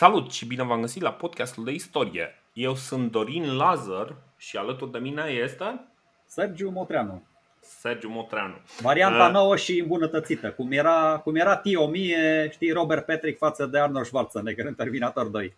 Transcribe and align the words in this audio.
Salut 0.00 0.30
și 0.32 0.46
bine 0.46 0.62
v-am 0.62 0.80
găsit 0.80 1.02
la 1.02 1.12
podcastul 1.12 1.64
de 1.64 1.70
istorie. 1.70 2.42
Eu 2.52 2.74
sunt 2.74 3.10
Dorin 3.10 3.56
Lazar 3.56 4.16
și 4.36 4.56
alături 4.56 4.90
de 4.90 4.98
mine 4.98 5.22
este 5.22 5.80
Sergiu 6.26 6.70
Motreanu. 6.70 7.22
Sergiu 7.60 8.08
Motreanu. 8.08 8.54
Varianta 8.80 9.24
uh, 9.24 9.32
nouă 9.32 9.56
și 9.56 9.78
îmbunătățită, 9.80 10.50
cum 10.50 10.72
era, 10.72 11.18
cum 11.18 11.34
era 11.34 11.56
T-1000, 11.56 12.50
știi, 12.50 12.70
Robert 12.70 13.06
Patrick 13.06 13.38
față 13.38 13.66
de 13.66 13.78
Arnold 13.78 14.04
Schwarzenegger 14.04 14.66
în 14.66 14.74
Terminator 14.74 15.26
2. 15.26 15.56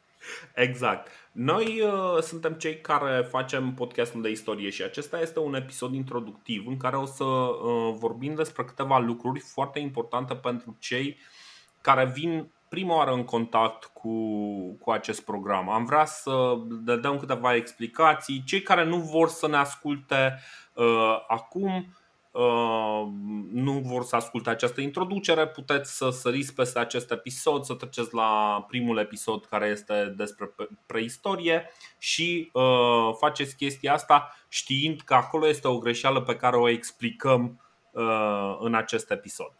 Exact. 0.54 1.09
Noi 1.32 1.80
uh, 1.80 2.22
suntem 2.22 2.52
cei 2.52 2.80
care 2.80 3.22
facem 3.22 3.74
podcastul 3.74 4.22
de 4.22 4.30
istorie 4.30 4.70
și 4.70 4.82
acesta 4.82 5.20
este 5.20 5.38
un 5.38 5.54
episod 5.54 5.95
introductiv 5.95 6.66
în 6.66 6.77
care 6.77 6.96
o 6.96 7.06
să 7.06 7.24
uh, 7.24 7.95
vorbim 7.98 8.34
despre 8.34 8.64
câteva 8.64 8.98
lucruri 8.98 9.40
foarte 9.40 9.79
importante 9.79 10.34
pentru 10.34 10.77
cei 10.79 11.18
care 11.80 12.11
vin 12.14 12.50
prima 12.73 12.96
oară 12.96 13.12
în 13.12 13.25
contact 13.25 13.84
cu, 13.84 14.16
cu 14.80 14.91
acest 14.91 15.25
program. 15.25 15.68
Am 15.68 15.85
vrea 15.85 16.04
să 16.04 16.58
le 16.86 16.96
dăm 16.96 17.18
câteva 17.18 17.54
explicații. 17.54 18.43
Cei 18.46 18.62
care 18.62 18.85
nu 18.85 18.96
vor 18.96 19.29
să 19.29 19.48
ne 19.48 19.57
asculte 19.57 20.39
uh, 20.75 21.17
acum, 21.29 21.96
uh, 22.31 23.07
nu 23.53 23.72
vor 23.72 24.03
să 24.03 24.17
asculte 24.17 24.50
această 24.50 24.81
introducere, 24.81 25.46
puteți 25.46 25.96
să 25.96 26.11
săriți 26.11 26.54
peste 26.54 26.79
acest 26.79 27.11
episod, 27.11 27.64
să 27.64 27.75
treceți 27.75 28.14
la 28.14 28.64
primul 28.68 28.98
episod 28.98 29.45
care 29.45 29.67
este 29.67 30.14
despre 30.17 30.54
preistorie 30.86 31.70
și 31.98 32.50
uh, 32.53 33.14
faceți 33.19 33.56
chestia 33.56 33.92
asta 33.92 34.36
știind 34.48 35.00
că 35.00 35.14
acolo 35.14 35.48
este 35.48 35.69
o 35.69 35.78
greșeală 35.78 36.20
pe 36.20 36.36
care 36.36 36.56
o 36.56 36.69
explicăm 36.69 37.61
uh, 37.91 38.56
în 38.61 38.75
acest 38.75 39.11
episod. 39.11 39.53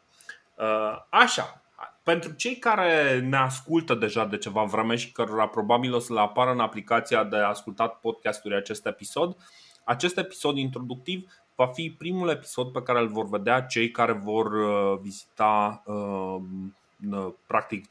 Uh, 0.57 0.97
așa, 1.09 1.62
pentru 2.03 2.33
cei 2.33 2.57
care 2.57 3.21
ne 3.21 3.37
ascultă 3.37 3.95
deja 3.95 4.25
de 4.25 4.39
ceva 4.39 4.63
vreme 4.63 4.97
și 4.97 5.13
cărora 5.13 5.49
probabil 5.49 5.95
o 5.95 5.99
să 5.99 6.13
le 6.13 6.21
apară 6.21 6.51
în 6.51 6.61
aplicația 6.61 7.25
de 7.25 7.37
ascultat 7.37 8.01
podcasturi 8.01 8.55
acest 8.55 8.87
episod, 8.87 9.37
acest 9.85 10.19
episod 10.19 10.57
introductiv 10.57 11.31
va 11.55 11.67
fi 11.67 11.95
primul 11.99 12.29
episod 12.29 12.73
pe 12.73 12.83
care 12.83 13.01
îl 13.01 13.09
vor 13.09 13.29
vedea 13.29 13.63
cei 13.63 13.91
care 13.91 14.13
vor 14.13 14.53
uh, 14.53 14.99
vizita 15.01 15.83
uh, 15.87 16.41
practic 17.47 17.85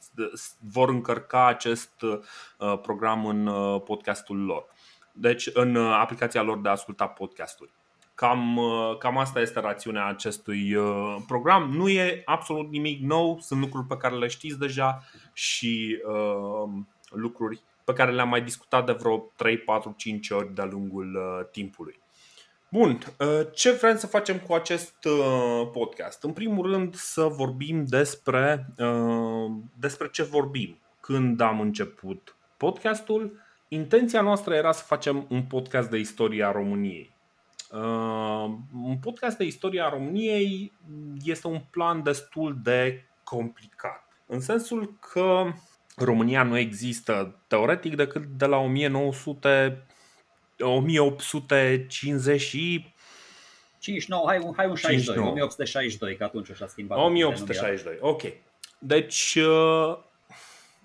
vor 0.72 0.88
încărca 0.88 1.46
acest 1.46 2.02
uh, 2.02 2.78
program 2.82 3.26
în 3.26 3.50
podcastul 3.78 4.44
lor. 4.44 4.64
Deci 5.12 5.50
în 5.52 5.76
aplicația 5.76 6.42
lor 6.42 6.60
de 6.60 6.68
a 6.68 6.72
asculta 6.72 7.06
podcasturi. 7.06 7.70
Cam, 8.22 8.56
uh, 8.56 8.96
cam 8.98 9.18
asta 9.18 9.40
este 9.40 9.60
rațiunea 9.60 10.06
acestui 10.06 10.74
uh, 10.74 11.16
program. 11.26 11.70
Nu 11.70 11.88
e 11.88 12.22
absolut 12.24 12.70
nimic 12.70 13.00
nou, 13.00 13.38
sunt 13.40 13.60
lucruri 13.60 13.86
pe 13.86 13.96
care 13.96 14.14
le 14.14 14.26
știți 14.26 14.58
deja 14.58 15.02
și 15.32 16.02
uh, 16.06 16.70
lucruri 17.10 17.62
pe 17.84 17.92
care 17.92 18.12
le-am 18.12 18.28
mai 18.28 18.42
discutat 18.42 18.86
de 18.86 18.92
vreo 18.92 19.32
3, 19.36 19.58
4, 19.58 19.94
5 19.96 20.30
ori 20.30 20.54
de-a 20.54 20.64
lungul 20.64 21.14
uh, 21.14 21.46
timpului. 21.50 22.00
Bun, 22.68 22.98
uh, 23.18 23.46
ce 23.54 23.70
vrem 23.70 23.96
să 23.96 24.06
facem 24.06 24.38
cu 24.38 24.52
acest 24.54 25.04
uh, 25.04 25.68
podcast? 25.72 26.22
În 26.22 26.32
primul 26.32 26.70
rând 26.70 26.94
să 26.94 27.22
vorbim 27.22 27.84
despre, 27.84 28.66
uh, 28.78 29.50
despre 29.78 30.08
ce 30.08 30.22
vorbim. 30.22 30.78
Când 31.00 31.40
am 31.40 31.60
început 31.60 32.36
podcastul, 32.56 33.40
intenția 33.68 34.20
noastră 34.20 34.54
era 34.54 34.72
să 34.72 34.84
facem 34.84 35.26
un 35.28 35.42
podcast 35.42 35.90
de 35.90 35.98
istoria 35.98 36.52
României 36.52 37.11
Uh, 37.11 37.11
un 38.74 38.98
podcast 39.00 39.36
de 39.36 39.44
istoria 39.44 39.88
României 39.88 40.72
este 41.24 41.46
un 41.46 41.60
plan 41.70 42.02
destul 42.02 42.58
de 42.62 43.04
complicat. 43.24 44.06
În 44.26 44.40
sensul 44.40 44.98
că 45.12 45.52
România 45.96 46.42
nu 46.42 46.58
există 46.58 47.42
teoretic 47.46 47.96
decât 47.96 48.24
de 48.24 48.46
la 48.46 48.56
1900 48.56 49.86
1850 50.58 52.40
și 52.40 52.92
59, 53.78 54.24
hai, 54.26 54.38
hai 54.56 54.66
un 54.66 54.74
62, 54.74 55.04
59. 55.04 55.28
1862, 55.30 56.16
că 56.16 56.24
atunci 56.24 56.56
și-a 56.56 56.66
schimbat. 56.66 56.98
1862, 56.98 57.98
ok. 58.00 58.22
Deci 58.78 59.34
uh, 59.34 59.98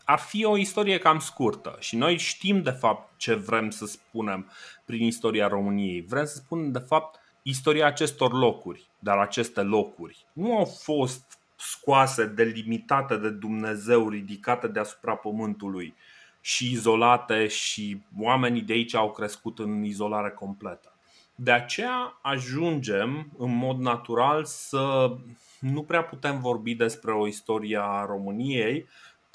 ar 0.10 0.20
fi 0.20 0.46
o 0.46 0.58
istorie 0.58 0.98
cam 0.98 1.20
scurtă 1.20 1.76
și 1.80 1.96
noi 1.96 2.18
știm 2.18 2.62
de 2.62 2.70
fapt 2.70 3.18
ce 3.18 3.34
vrem 3.34 3.70
să 3.70 3.86
spunem 3.86 4.52
prin 4.86 5.06
istoria 5.06 5.48
României. 5.48 6.02
Vrem 6.02 6.26
să 6.26 6.36
spunem 6.36 6.72
de 6.72 6.80
fapt 6.80 7.20
istoria 7.42 7.86
acestor 7.86 8.34
locuri, 8.34 8.90
dar 9.00 9.18
aceste 9.18 9.62
locuri 9.62 10.26
nu 10.34 10.58
au 10.58 10.66
fost 10.66 11.40
scoase, 11.56 12.26
delimitate 12.26 13.16
de 13.18 13.30
Dumnezeu, 13.30 14.10
ridicate 14.10 14.68
deasupra 14.68 15.16
pământului 15.16 15.96
și 16.42 16.72
izolate 16.72 17.48
și 17.48 18.02
oamenii 18.20 18.62
de 18.62 18.74
aici 18.74 18.96
au 18.96 19.12
crescut 19.12 19.60
în 19.60 19.84
izolare 19.84 20.30
completă. 20.30 20.92
De 21.36 21.52
aceea 21.52 22.20
ajungem 22.22 23.32
în 23.38 23.56
mod 23.56 23.80
natural 23.80 24.46
să 24.46 25.16
nu 25.60 25.84
prea 25.84 26.04
putem 26.04 26.40
vorbi 26.40 26.76
despre 26.76 27.12
o 27.12 27.28
istorie 27.28 27.80
a 27.82 28.06
României, 28.06 28.88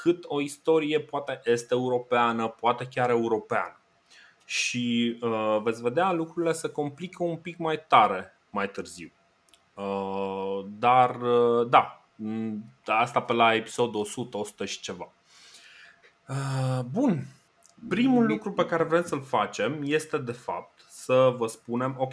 cât 0.03 0.25
o 0.27 0.41
istorie 0.41 1.01
poate 1.01 1.41
este 1.45 1.75
europeană, 1.75 2.49
poate 2.49 2.89
chiar 2.91 3.11
europeană. 3.11 3.81
Și 4.45 5.19
uh, 5.21 5.61
veți 5.63 5.83
vedea 5.83 6.13
lucrurile 6.13 6.53
se 6.53 6.69
complică 6.69 7.23
un 7.23 7.37
pic 7.37 7.59
mai 7.59 7.85
tare 7.89 8.39
mai 8.51 8.71
târziu. 8.71 9.13
Uh, 9.75 10.65
dar 10.79 11.21
uh, 11.21 11.69
da, 11.69 12.07
asta 12.85 13.23
pe 13.23 13.33
la 13.33 13.55
episodul 13.55 14.01
100, 14.01 14.37
100 14.37 14.65
și 14.65 14.81
ceva. 14.81 15.13
Uh, 16.29 16.81
bun. 16.91 17.27
Primul 17.89 18.27
lucru 18.27 18.53
pe 18.53 18.67
care 18.67 18.85
vrem 18.85 19.03
să-l 19.05 19.23
facem 19.23 19.81
este 19.83 20.19
de 20.19 20.33
fapt 20.33 20.85
să 20.89 21.35
vă 21.37 21.47
spunem, 21.47 21.95
ok, 21.99 22.13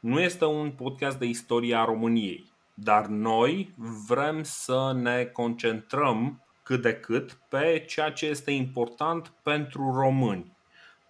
nu 0.00 0.20
este 0.20 0.44
un 0.44 0.70
podcast 0.70 1.18
de 1.18 1.26
istoria 1.26 1.84
României, 1.84 2.52
dar 2.74 3.06
noi 3.06 3.74
vrem 4.06 4.42
să 4.42 4.92
ne 4.94 5.24
concentrăm 5.24 6.43
cât 6.64 6.82
de 6.82 6.94
cât 6.94 7.32
pe 7.48 7.84
ceea 7.88 8.12
ce 8.12 8.26
este 8.26 8.50
important 8.50 9.32
pentru 9.42 9.92
români. 9.94 10.56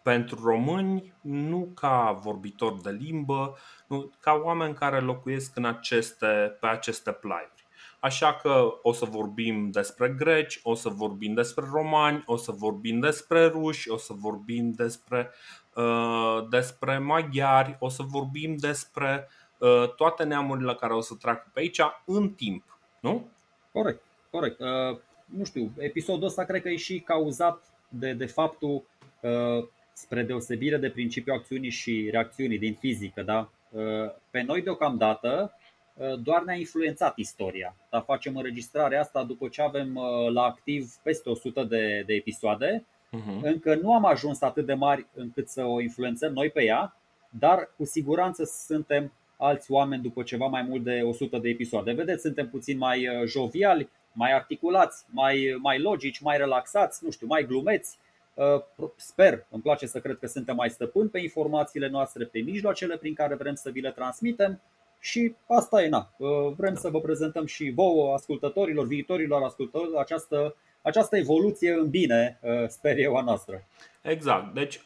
Pentru 0.02 0.44
români, 0.44 1.14
nu 1.20 1.70
ca 1.74 2.18
vorbitori 2.22 2.82
de 2.82 2.90
limbă, 2.90 3.56
nu, 3.86 4.12
ca 4.20 4.40
oameni 4.44 4.74
care 4.74 5.00
locuiesc 5.00 5.56
în 5.56 5.64
aceste, 5.64 6.56
pe 6.60 6.66
aceste 6.66 7.12
plaiuri. 7.12 7.66
Așa 8.00 8.34
că 8.34 8.78
o 8.82 8.92
să 8.92 9.04
vorbim 9.04 9.70
despre 9.70 10.08
greci, 10.08 10.60
o 10.62 10.74
să 10.74 10.88
vorbim 10.88 11.34
despre 11.34 11.64
romani, 11.72 12.22
o 12.26 12.36
să 12.36 12.52
vorbim 12.52 13.00
despre 13.00 13.46
ruși, 13.46 13.90
o 13.90 13.96
să 13.96 14.12
vorbim 14.12 14.72
despre, 14.72 15.30
uh, 15.74 16.48
despre 16.50 16.98
maghiari, 16.98 17.76
o 17.78 17.88
să 17.88 18.02
vorbim 18.02 18.56
despre 18.56 19.28
uh, 19.58 19.94
toate 19.96 20.24
neamurile 20.24 20.74
care 20.74 20.94
o 20.94 21.00
să 21.00 21.14
treacă 21.14 21.50
pe 21.52 21.60
aici 21.60 21.80
în 22.04 22.30
timp. 22.30 22.78
Nu? 23.00 23.28
Corect, 23.72 24.02
corect. 24.30 24.60
Uh, 24.60 24.98
nu 25.24 25.44
știu, 25.44 25.72
episodul 25.78 26.26
ăsta 26.26 26.44
cred 26.44 26.62
că 26.62 26.68
e 26.68 26.76
și 26.76 27.00
cauzat 27.00 27.62
de, 27.88 28.12
de 28.12 28.26
faptul 28.26 28.84
uh, 29.20 29.68
spre 29.92 30.22
deosebire 30.22 30.76
de 30.76 30.90
principiul 30.90 31.36
acțiunii 31.36 31.70
și 31.70 32.08
reacțiunii 32.10 32.58
din 32.58 32.76
fizică, 32.80 33.22
da? 33.22 33.50
Uh, 33.70 34.10
pe 34.30 34.42
noi 34.42 34.62
deocamdată 34.62 35.52
uh, 35.94 36.18
doar 36.22 36.42
ne-a 36.42 36.54
influențat 36.56 37.16
istoria. 37.16 37.76
Dar 37.90 38.02
facem 38.02 38.36
înregistrarea 38.36 39.00
asta 39.00 39.24
după 39.24 39.48
ce 39.48 39.62
avem 39.62 39.94
uh, 39.94 40.32
la 40.32 40.42
activ 40.42 40.94
peste 41.02 41.28
100 41.28 41.64
de, 41.64 42.02
de 42.06 42.14
episoade. 42.14 42.84
Uh-huh. 43.12 43.40
Încă 43.42 43.74
nu 43.74 43.94
am 43.94 44.04
ajuns 44.04 44.40
atât 44.40 44.66
de 44.66 44.74
mari 44.74 45.06
încât 45.14 45.48
să 45.48 45.64
o 45.64 45.80
influențăm 45.80 46.32
noi 46.32 46.50
pe 46.50 46.64
ea, 46.64 46.96
dar 47.38 47.70
cu 47.76 47.84
siguranță 47.84 48.44
suntem 48.66 49.12
alți 49.36 49.70
oameni 49.70 50.02
după 50.02 50.22
ceva 50.22 50.46
mai 50.46 50.62
mult 50.62 50.84
de 50.84 51.00
100 51.04 51.38
de 51.38 51.48
episoade. 51.48 51.92
Vedeți, 51.92 52.22
suntem 52.22 52.48
puțin 52.48 52.78
mai 52.78 53.08
joviali, 53.26 53.88
mai 54.14 54.32
articulați, 54.32 55.04
mai, 55.10 55.56
mai 55.58 55.80
logici, 55.80 56.20
mai 56.20 56.36
relaxați, 56.36 57.04
nu 57.04 57.10
știu, 57.10 57.26
mai 57.26 57.46
glumeți. 57.46 57.98
Uh, 58.34 58.62
sper, 58.96 59.46
îmi 59.50 59.62
place 59.62 59.86
să 59.86 60.00
cred 60.00 60.18
că 60.18 60.26
suntem 60.26 60.56
mai 60.56 60.70
stăpâni 60.70 61.08
pe 61.08 61.18
informațiile 61.18 61.88
noastre, 61.88 62.24
pe 62.24 62.38
mijloacele 62.38 62.96
prin 62.96 63.14
care 63.14 63.34
vrem 63.34 63.54
să 63.54 63.70
vi 63.70 63.80
le 63.80 63.90
transmitem 63.90 64.60
și 65.00 65.34
asta 65.48 65.82
e, 65.82 65.88
na. 65.88 66.10
Uh, 66.16 66.28
vrem 66.56 66.74
să 66.74 66.88
vă 66.88 67.00
prezentăm 67.00 67.46
și 67.46 67.72
vouă, 67.74 68.14
ascultătorilor, 68.14 68.86
viitorilor 68.86 69.42
ascultători, 69.42 69.98
această, 69.98 70.56
această 70.82 71.16
evoluție 71.16 71.72
în 71.72 71.90
bine, 71.90 72.38
uh, 72.42 72.68
sper 72.68 72.98
eu, 72.98 73.16
a 73.16 73.22
noastră. 73.22 73.64
Exact. 74.02 74.54
Deci, 74.54 74.80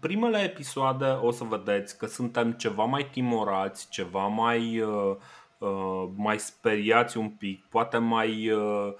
primele 0.00 0.38
episoade 0.38 1.04
o 1.04 1.30
să 1.30 1.44
vedeți 1.44 1.98
că 1.98 2.06
suntem 2.06 2.52
ceva 2.52 2.84
mai 2.84 3.08
timorați, 3.12 3.88
ceva 3.88 4.26
mai 4.26 4.82
Uh, 5.58 6.08
mai 6.16 6.38
speriați 6.38 7.16
un 7.16 7.30
pic, 7.30 7.64
poate 7.64 7.98
mai, 7.98 8.50
uh, 8.50 8.94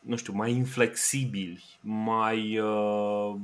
nu 0.00 0.16
știu, 0.16 0.32
mai 0.32 0.52
inflexibili, 0.52 1.78
mai, 1.80 2.58
uh, 2.58 3.34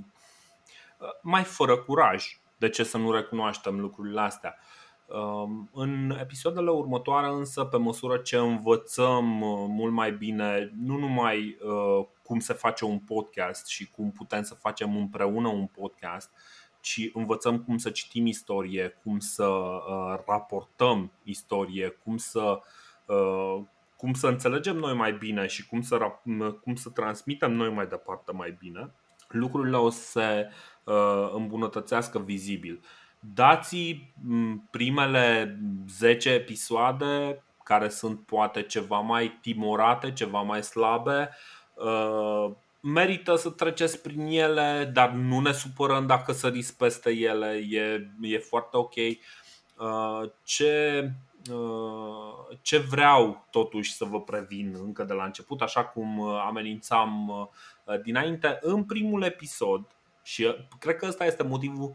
mai 1.22 1.42
fără 1.44 1.76
curaj. 1.76 2.40
De 2.56 2.68
ce 2.68 2.84
să 2.84 2.98
nu 2.98 3.12
recunoaștem 3.12 3.80
lucrurile 3.80 4.20
astea? 4.20 4.58
Um, 5.06 5.70
în 5.72 6.16
episoadele 6.20 6.70
următoare 6.70 7.26
însă, 7.26 7.64
pe 7.64 7.76
măsură 7.76 8.16
ce 8.16 8.36
învățăm 8.36 9.40
uh, 9.40 9.64
mult 9.68 9.92
mai 9.92 10.12
bine 10.12 10.72
nu 10.78 10.96
numai 10.96 11.56
uh, 11.62 12.06
cum 12.22 12.38
se 12.40 12.52
face 12.52 12.84
un 12.84 12.98
podcast 12.98 13.66
și 13.66 13.90
cum 13.90 14.10
putem 14.10 14.42
să 14.42 14.54
facem 14.54 14.96
împreună 14.96 15.48
un 15.48 15.66
podcast, 15.66 16.30
ci 16.82 17.10
învățăm 17.12 17.58
cum 17.58 17.78
să 17.78 17.90
citim 17.90 18.26
istorie, 18.26 18.98
cum 19.02 19.18
să 19.18 19.46
uh, 19.46 20.18
raportăm 20.26 21.12
istorie, 21.22 21.88
cum 21.88 22.16
să, 22.16 22.60
cum 23.96 24.12
să 24.12 24.26
înțelegem 24.26 24.76
noi 24.76 24.94
mai 24.94 25.12
bine 25.12 25.46
și 25.46 25.66
cum 25.66 25.82
să, 25.82 25.98
cum 26.62 26.74
să 26.74 26.90
transmitem 26.90 27.52
noi 27.52 27.70
mai 27.70 27.86
departe 27.86 28.32
mai 28.32 28.56
bine, 28.58 28.94
lucrurile 29.28 29.76
o 29.76 29.90
să 29.90 30.00
se 30.00 30.48
îmbunătățească 31.32 32.18
vizibil 32.18 32.80
dați 33.24 34.10
primele 34.70 35.58
10 35.88 36.30
episoade 36.30 37.44
care 37.64 37.88
sunt 37.88 38.26
poate 38.26 38.62
ceva 38.62 38.98
mai 38.98 39.38
timorate, 39.40 40.12
ceva 40.12 40.40
mai 40.40 40.62
slabe. 40.62 41.30
Uh, 41.74 42.50
merită 42.82 43.36
să 43.36 43.50
treceți 43.50 44.00
prin 44.00 44.26
ele, 44.26 44.90
dar 44.92 45.10
nu 45.10 45.40
ne 45.40 45.52
supărăm 45.52 46.06
dacă 46.06 46.32
săriți 46.32 46.76
peste 46.76 47.10
ele, 47.10 47.66
e, 47.68 48.10
e 48.20 48.38
foarte 48.38 48.76
ok. 48.76 48.94
Uh, 48.94 50.30
ce, 50.44 51.10
uh, 51.52 52.56
ce 52.60 52.78
vreau 52.78 53.46
totuși 53.50 53.94
să 53.94 54.04
vă 54.04 54.20
previn 54.20 54.76
încă 54.84 55.04
de 55.04 55.12
la 55.12 55.24
început, 55.24 55.60
așa 55.62 55.84
cum 55.84 56.22
amenințam 56.22 57.30
dinainte, 58.02 58.58
în 58.60 58.84
primul 58.84 59.22
episod, 59.22 59.86
și 60.22 60.56
cred 60.78 60.96
că 60.96 61.06
ăsta 61.06 61.24
este 61.24 61.42
motivul 61.42 61.92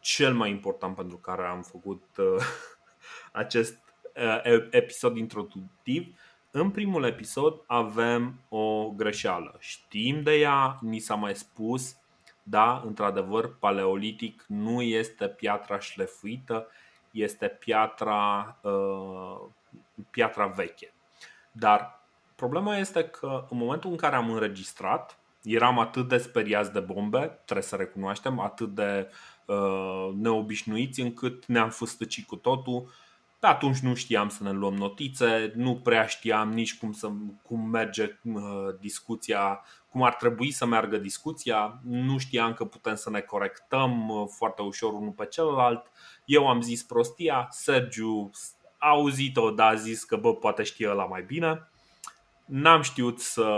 cel 0.00 0.34
mai 0.34 0.50
important 0.50 0.94
pentru 0.94 1.16
care 1.16 1.46
am 1.46 1.62
făcut 1.62 2.04
uh, 2.16 2.44
acest 3.32 3.78
uh, 4.16 4.66
episod 4.70 5.16
introductiv. 5.16 6.18
În 6.50 6.70
primul 6.70 7.04
episod 7.04 7.62
avem 7.66 8.40
o 8.48 8.90
greșeală. 8.90 9.56
Știm 9.58 10.22
de 10.22 10.34
ea, 10.34 10.78
ni 10.80 10.98
s-a 10.98 11.14
mai 11.14 11.34
spus, 11.34 11.96
da, 12.42 12.82
într-adevăr, 12.86 13.58
paleolitic 13.58 14.44
nu 14.46 14.82
este 14.82 15.28
piatra 15.28 15.78
șlefuită, 15.78 16.66
este 17.10 17.48
piatra, 17.48 18.56
uh, 18.62 19.40
piatra 20.10 20.46
veche. 20.46 20.92
Dar 21.52 22.00
problema 22.34 22.76
este 22.76 23.04
că 23.04 23.46
în 23.50 23.58
momentul 23.58 23.90
în 23.90 23.96
care 23.96 24.16
am 24.16 24.30
înregistrat, 24.30 25.18
eram 25.42 25.78
atât 25.78 26.08
de 26.08 26.18
speriați 26.18 26.72
de 26.72 26.80
bombe, 26.80 27.40
trebuie 27.44 27.66
să 27.66 27.76
recunoaștem, 27.76 28.38
atât 28.38 28.74
de 28.74 29.08
Uh, 29.48 30.10
neobișnuiți 30.14 31.00
încât 31.00 31.46
ne-am 31.46 31.70
făstăcit 31.70 32.26
cu 32.26 32.36
totul. 32.36 32.88
Pe 33.38 33.46
atunci 33.46 33.78
nu 33.78 33.94
știam 33.94 34.28
să 34.28 34.42
ne 34.42 34.50
luăm 34.50 34.74
notițe, 34.74 35.52
nu 35.54 35.76
prea 35.76 36.06
știam 36.06 36.52
nici 36.52 36.78
cum, 36.78 36.92
să, 36.92 37.10
cum 37.42 37.68
merge 37.70 38.18
uh, 38.24 38.42
discuția, 38.80 39.64
cum 39.90 40.02
ar 40.02 40.14
trebui 40.14 40.50
să 40.50 40.66
meargă 40.66 40.96
discuția, 40.96 41.80
nu 41.84 42.18
știam 42.18 42.54
că 42.54 42.64
putem 42.64 42.94
să 42.94 43.10
ne 43.10 43.20
corectăm 43.20 44.08
uh, 44.08 44.26
foarte 44.36 44.62
ușor 44.62 44.92
unul 44.92 45.12
pe 45.12 45.26
celălalt. 45.26 45.90
Eu 46.24 46.48
am 46.48 46.60
zis 46.60 46.82
prostia, 46.82 47.46
Sergiu 47.50 48.30
a 48.78 48.88
auzit-o, 48.88 49.50
dar 49.50 49.72
a 49.72 49.74
zis 49.74 50.04
că 50.04 50.16
bă, 50.16 50.34
poate 50.34 50.62
știe 50.62 50.88
la 50.88 51.04
mai 51.04 51.22
bine. 51.22 51.68
N-am 52.44 52.82
știut 52.82 53.20
să, 53.20 53.50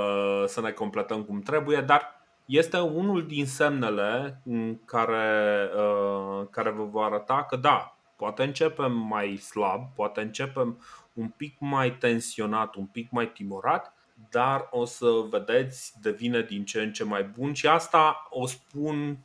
să 0.47 0.61
ne 0.61 0.71
completăm 0.71 1.23
cum 1.23 1.41
trebuie, 1.41 1.81
dar 1.81 2.23
este 2.44 2.79
unul 2.79 3.27
din 3.27 3.47
semnele 3.47 4.43
care, 4.85 5.69
uh, 5.77 6.47
care 6.50 6.71
vă 6.71 6.85
va 6.85 7.05
arăta 7.05 7.44
că 7.49 7.56
da, 7.56 8.00
poate 8.20 8.43
începem 8.43 8.93
mai 8.93 9.37
slab, 9.37 9.94
poate 9.94 10.20
începem 10.20 10.82
un 11.12 11.28
pic 11.28 11.56
mai 11.58 11.96
tensionat, 11.96 12.75
un 12.75 12.87
pic 12.87 13.11
mai 13.11 13.32
timorat, 13.32 13.94
dar 14.31 14.69
o 14.70 14.84
să 14.84 15.06
vedeți, 15.31 15.93
devine 16.00 16.43
din 16.43 16.64
ce 16.64 16.82
în 16.82 16.93
ce 16.93 17.05
mai 17.05 17.25
bun 17.25 17.52
și 17.52 17.67
asta 17.67 18.26
o 18.31 18.46
spun 18.46 19.19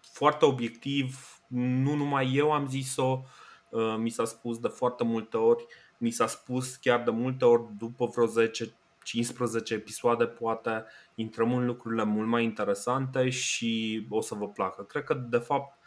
foarte 0.00 0.44
obiectiv, 0.44 1.40
nu 1.46 1.94
numai 1.94 2.32
eu 2.34 2.52
am 2.52 2.68
zis-o, 2.68 3.22
uh, 3.70 3.94
mi 3.98 4.10
s-a 4.10 4.24
spus 4.24 4.58
de 4.58 4.68
foarte 4.68 5.04
multe 5.04 5.36
ori, 5.36 5.66
mi 5.98 6.10
s-a 6.10 6.26
spus 6.26 6.76
chiar 6.76 7.02
de 7.02 7.10
multe 7.10 7.44
ori 7.44 7.62
după 7.78 8.06
vreo 8.06 8.26
10 8.26 8.74
15 9.02 9.74
episoade 9.74 10.26
poate 10.26 10.84
intrăm 11.14 11.52
în 11.52 11.66
lucrurile 11.66 12.04
mult 12.04 12.28
mai 12.28 12.44
interesante 12.44 13.28
și 13.28 14.06
o 14.10 14.20
să 14.20 14.34
vă 14.34 14.48
placă. 14.48 14.82
Cred 14.82 15.04
că 15.04 15.14
de 15.14 15.38
fapt 15.38 15.77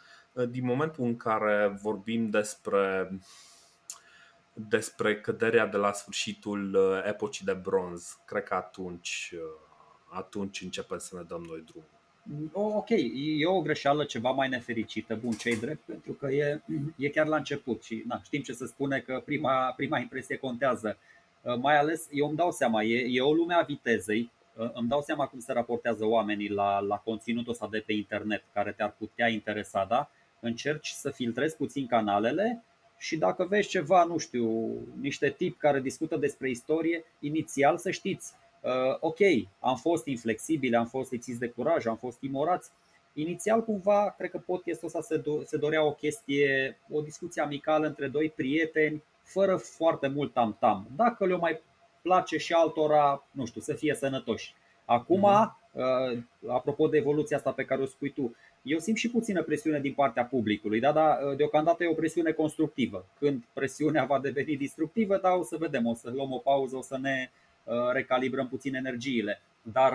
din 0.48 0.64
momentul 0.64 1.04
în 1.04 1.16
care 1.16 1.78
vorbim 1.82 2.30
despre 2.30 3.10
despre 4.52 5.20
căderea 5.20 5.66
de 5.66 5.76
la 5.76 5.92
sfârșitul 5.92 6.74
uh, 6.74 7.08
epocii 7.08 7.44
de 7.44 7.52
bronz, 7.52 8.18
cred 8.24 8.42
că 8.42 8.54
atunci 8.54 9.30
uh, 9.34 9.40
atunci 10.12 10.60
începem 10.60 10.98
să 10.98 11.16
ne 11.16 11.22
dăm 11.22 11.44
noi 11.48 11.64
drumul. 11.66 11.88
Ok, 12.52 12.88
e 13.38 13.46
o 13.46 13.60
greșeală 13.60 14.04
ceva 14.04 14.30
mai 14.30 14.48
nefericită, 14.48 15.14
bun, 15.14 15.32
ce 15.32 15.56
drept, 15.60 15.84
pentru 15.84 16.12
că 16.12 16.26
e, 16.26 16.62
e 16.96 17.08
chiar 17.08 17.26
la 17.26 17.36
început 17.36 17.82
și 17.82 18.02
na, 18.06 18.20
știm 18.24 18.42
ce 18.42 18.52
se 18.52 18.66
spune 18.66 19.00
că 19.00 19.22
prima, 19.24 19.72
prima 19.76 19.98
impresie 19.98 20.36
contează. 20.36 20.98
Uh, 21.42 21.56
mai 21.56 21.78
ales 21.78 22.08
eu 22.10 22.26
îmi 22.26 22.36
dau 22.36 22.50
seama, 22.50 22.82
e, 22.82 23.06
e 23.08 23.20
o 23.20 23.32
lume 23.32 23.54
a 23.54 23.62
vitezei, 23.62 24.30
uh, 24.56 24.70
îmi 24.72 24.88
dau 24.88 25.00
seama 25.00 25.26
cum 25.26 25.38
se 25.38 25.52
raportează 25.52 26.04
oamenii 26.04 26.48
la, 26.48 26.80
la 26.80 26.96
conținutul 26.96 27.52
ăsta 27.52 27.68
de 27.70 27.82
pe 27.86 27.92
internet 27.92 28.44
care 28.52 28.72
te-ar 28.72 28.94
putea 28.98 29.28
interesa, 29.28 29.84
da? 29.88 30.10
Încerci 30.44 30.88
să 30.88 31.10
filtrezi 31.10 31.56
puțin 31.56 31.86
canalele 31.86 32.62
și 32.98 33.16
dacă 33.16 33.44
vezi 33.44 33.68
ceva, 33.68 34.04
nu 34.04 34.18
știu, 34.18 34.72
niște 35.00 35.30
tip 35.30 35.58
care 35.58 35.80
discută 35.80 36.16
despre 36.16 36.50
istorie, 36.50 37.04
inițial 37.20 37.78
să 37.78 37.90
știți, 37.90 38.32
uh, 38.60 38.96
ok, 39.00 39.18
am 39.60 39.76
fost 39.76 40.06
inflexibili, 40.06 40.76
am 40.76 40.86
fost 40.86 41.10
lipsiți 41.10 41.38
de 41.38 41.48
curaj, 41.48 41.86
am 41.86 41.96
fost 41.96 42.18
timorați. 42.18 42.70
Inițial, 43.14 43.64
cumva, 43.64 44.14
cred 44.18 44.30
că 44.30 44.38
podcastul 44.38 44.86
ăsta 44.86 45.00
se, 45.00 45.20
do- 45.20 45.44
se 45.44 45.56
dorea 45.56 45.84
o 45.84 45.92
chestie, 45.92 46.78
o 46.90 47.00
discuție 47.00 47.42
amicală 47.42 47.86
între 47.86 48.08
doi 48.08 48.30
prieteni 48.30 49.02
fără 49.22 49.56
foarte 49.56 50.08
mult 50.08 50.32
tam-tam. 50.32 50.86
Dacă 50.96 51.26
le-o 51.26 51.38
mai 51.38 51.60
place 52.02 52.36
și 52.36 52.52
altora, 52.52 53.26
nu 53.30 53.44
știu, 53.44 53.60
să 53.60 53.74
fie 53.74 53.94
sănătoși. 53.94 54.54
Acum, 54.84 55.26
mm-hmm. 55.26 56.48
apropo 56.48 56.88
de 56.88 56.96
evoluția 56.96 57.36
asta 57.36 57.52
pe 57.52 57.64
care 57.64 57.82
o 57.82 57.86
spui 57.86 58.10
tu, 58.10 58.36
eu 58.62 58.78
simt 58.78 58.96
și 58.96 59.10
puțină 59.10 59.42
presiune 59.42 59.80
din 59.80 59.92
partea 59.92 60.24
publicului, 60.24 60.80
da, 60.80 60.92
dar 60.92 61.18
uh, 61.22 61.36
deocamdată 61.36 61.84
e 61.84 61.88
o 61.88 61.94
presiune 61.94 62.32
constructivă. 62.32 63.06
Când 63.18 63.44
presiunea 63.52 64.04
va 64.04 64.18
deveni 64.18 64.56
destructivă, 64.56 65.18
da, 65.22 65.32
o 65.32 65.42
să 65.42 65.56
vedem, 65.56 65.86
o 65.86 65.94
să 65.94 66.10
luăm 66.10 66.32
o 66.32 66.38
pauză, 66.38 66.76
o 66.76 66.82
să 66.82 66.98
ne 67.00 67.30
uh, 67.64 67.74
recalibrăm 67.92 68.48
puțin 68.48 68.74
energiile. 68.74 69.42
Dar 69.62 69.92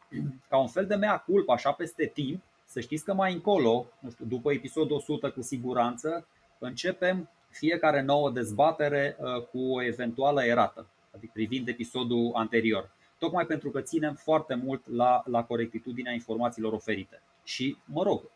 ca 0.50 0.58
un 0.58 0.68
fel 0.68 0.86
de 0.86 0.94
mea 0.94 1.18
culpă, 1.18 1.52
așa 1.52 1.72
peste 1.72 2.06
timp, 2.06 2.42
să 2.64 2.80
știți 2.80 3.04
că 3.04 3.14
mai 3.14 3.32
încolo, 3.32 3.86
nu 4.00 4.10
știu, 4.10 4.24
după 4.24 4.52
episodul 4.52 4.96
100 4.96 5.30
cu 5.30 5.42
siguranță, 5.42 6.26
începem 6.58 7.30
fiecare 7.50 8.02
nouă 8.02 8.30
dezbatere 8.30 9.16
uh, 9.18 9.42
cu 9.42 9.58
o 9.58 9.82
eventuală 9.82 10.44
erată, 10.44 10.86
adică 11.14 11.32
privind 11.34 11.68
episodul 11.68 12.30
anterior. 12.34 12.90
Tocmai 13.18 13.46
pentru 13.46 13.70
că 13.70 13.80
ținem 13.80 14.14
foarte 14.14 14.54
mult 14.54 14.82
la, 14.88 15.22
la 15.26 15.44
corectitudinea 15.44 16.12
informațiilor 16.12 16.72
oferite. 16.72 17.22
Și, 17.44 17.76
mă 17.84 18.02
rog, 18.02 18.30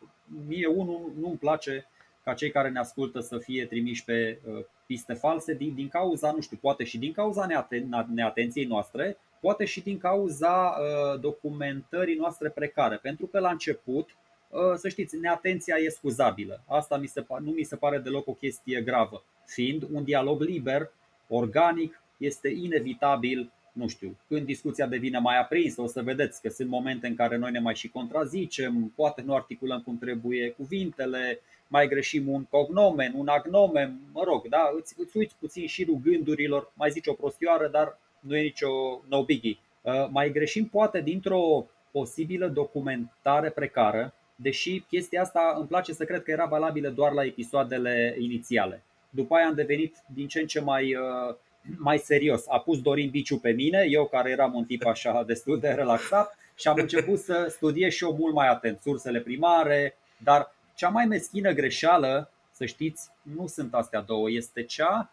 mie 0.47 0.67
unul 0.67 1.11
nu-mi 1.19 1.37
place 1.37 1.87
ca 2.23 2.33
cei 2.33 2.51
care 2.51 2.69
ne 2.69 2.79
ascultă 2.79 3.19
să 3.19 3.37
fie 3.37 3.65
trimiși 3.65 4.03
pe 4.03 4.39
uh, 4.47 4.65
piste 4.85 5.13
false 5.13 5.53
din, 5.53 5.75
din 5.75 5.87
cauza, 5.87 6.31
nu 6.31 6.41
știu, 6.41 6.57
poate 6.61 6.83
și 6.83 6.97
din 6.97 7.11
cauza 7.11 7.47
neaten- 7.47 8.07
neatenției 8.13 8.65
noastre, 8.65 9.17
poate 9.41 9.65
și 9.65 9.81
din 9.81 9.97
cauza 9.97 10.75
uh, 10.79 11.19
documentării 11.19 12.15
noastre 12.15 12.49
precare. 12.49 12.97
Pentru 12.97 13.25
că 13.25 13.39
la 13.39 13.49
început 13.49 14.09
Uh, 14.55 14.75
să 14.75 14.89
știți, 14.89 15.17
neatenția 15.17 15.75
e 15.75 15.89
scuzabilă. 15.89 16.63
Asta 16.67 16.97
mi 16.97 17.07
se, 17.07 17.25
nu 17.39 17.51
mi 17.51 17.63
se 17.63 17.75
pare 17.75 17.97
deloc 17.97 18.27
o 18.27 18.33
chestie 18.33 18.81
gravă. 18.81 19.23
Fiind 19.45 19.87
un 19.91 20.03
dialog 20.03 20.41
liber, 20.41 20.91
organic, 21.27 22.01
este 22.17 22.49
inevitabil, 22.49 23.51
nu 23.75 23.87
știu, 23.87 24.17
când 24.27 24.45
discuția 24.45 24.87
devine 24.87 25.19
mai 25.19 25.39
aprinsă, 25.39 25.81
o 25.81 25.87
să 25.87 26.01
vedeți 26.01 26.41
că 26.41 26.49
sunt 26.49 26.69
momente 26.69 27.07
în 27.07 27.15
care 27.15 27.37
noi 27.37 27.51
ne 27.51 27.59
mai 27.59 27.75
și 27.75 27.89
contrazicem, 27.89 28.91
poate 28.95 29.21
nu 29.25 29.35
articulăm 29.35 29.81
cum 29.81 29.97
trebuie 29.97 30.49
cuvintele, 30.49 31.39
mai 31.67 31.87
greșim 31.87 32.27
un 32.27 32.43
cognomen, 32.43 33.13
un 33.15 33.27
agnomen, 33.27 33.99
mă 34.13 34.23
rog, 34.25 34.47
da, 34.47 34.71
îți, 34.79 34.95
îți 34.97 35.17
uiți 35.17 35.35
puțin 35.39 35.67
șirul 35.67 35.99
gândurilor, 36.03 36.71
mai 36.73 36.89
zici 36.89 37.07
o 37.07 37.13
prostioară, 37.13 37.67
dar 37.67 37.99
nu 38.19 38.35
e 38.35 38.41
nicio 38.41 39.01
no 39.09 39.23
biggie. 39.23 39.57
Uh, 39.81 40.07
mai 40.09 40.31
greșim 40.31 40.65
poate 40.65 41.01
dintr-o 41.01 41.65
posibilă 41.91 42.47
documentare 42.47 43.49
precară, 43.49 44.13
deși 44.35 44.79
chestia 44.79 45.21
asta 45.21 45.55
îmi 45.57 45.67
place 45.67 45.93
să 45.93 46.05
cred 46.05 46.23
că 46.23 46.31
era 46.31 46.45
valabilă 46.45 46.89
doar 46.89 47.11
la 47.11 47.25
episoadele 47.25 48.15
inițiale. 48.19 48.83
După 49.09 49.35
aia 49.35 49.47
am 49.47 49.55
devenit 49.55 49.95
din 50.13 50.27
ce 50.27 50.39
în 50.39 50.47
ce 50.47 50.59
mai, 50.59 50.95
uh, 50.95 51.35
mai 51.77 51.97
serios. 51.97 52.43
A 52.47 52.59
pus 52.59 52.81
Dorin 52.81 53.09
Biciu 53.09 53.37
pe 53.37 53.51
mine, 53.51 53.85
eu 53.89 54.07
care 54.07 54.29
eram 54.29 54.53
un 54.53 54.65
tip 54.65 54.85
așa 54.85 55.23
destul 55.27 55.59
de 55.59 55.69
relaxat 55.69 56.37
și 56.55 56.67
am 56.67 56.77
început 56.77 57.19
să 57.19 57.47
studiez 57.49 57.91
și 57.91 58.03
eu 58.03 58.15
mult 58.19 58.33
mai 58.33 58.47
atent 58.47 58.79
sursele 58.81 59.19
primare, 59.19 59.97
dar 60.17 60.53
cea 60.75 60.89
mai 60.89 61.05
meschină 61.05 61.51
greșeală 61.51 62.29
să 62.51 62.65
știți, 62.65 63.09
nu 63.21 63.47
sunt 63.47 63.73
astea 63.73 64.01
două. 64.01 64.31
Este 64.31 64.63
cea, 64.63 65.11